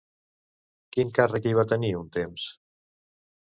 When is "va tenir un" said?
1.59-2.09